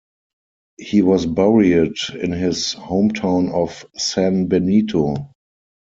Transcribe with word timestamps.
He 0.79 1.03
was 1.03 1.27
buried 1.27 1.93
in 2.19 2.31
his 2.31 2.73
hometown 2.73 3.53
of 3.53 3.85
San 3.95 4.47
Benito. 4.47 5.29